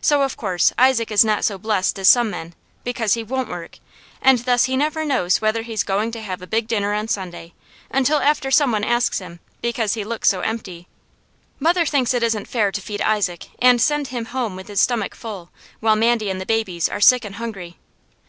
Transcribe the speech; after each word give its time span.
So, 0.00 0.22
of 0.22 0.36
course, 0.36 0.72
Isaac 0.78 1.10
is 1.10 1.24
not 1.24 1.44
so 1.44 1.58
blessed 1.58 1.98
as 1.98 2.08
some 2.08 2.30
men, 2.30 2.54
because 2.84 3.14
he 3.14 3.24
won't 3.24 3.48
work, 3.48 3.80
and 4.22 4.38
thus 4.38 4.66
he 4.66 4.76
never 4.76 5.04
knows 5.04 5.40
whether 5.40 5.62
he's 5.62 5.82
going 5.82 6.12
to 6.12 6.22
have 6.22 6.40
a 6.40 6.46
big 6.46 6.68
dinner 6.68 6.94
on 6.94 7.08
Sunday, 7.08 7.54
until 7.90 8.20
after 8.20 8.52
some 8.52 8.70
one 8.70 8.84
asks 8.84 9.18
him, 9.18 9.40
because 9.62 9.94
he 9.94 10.04
looks 10.04 10.28
so 10.28 10.42
empty. 10.42 10.86
Mother 11.58 11.84
thinks 11.86 12.14
it 12.14 12.22
isn't 12.22 12.46
fair 12.46 12.70
to 12.70 12.80
feed 12.80 13.02
Isaac 13.02 13.48
and 13.58 13.82
send 13.82 14.06
him 14.14 14.26
home 14.26 14.54
with 14.54 14.68
his 14.68 14.80
stomach 14.80 15.12
full, 15.12 15.50
while 15.80 15.96
Mandy 15.96 16.30
and 16.30 16.40
the 16.40 16.46
babies 16.46 16.88
are 16.88 17.00
sick 17.00 17.24
and 17.24 17.34
hungry. 17.34 17.76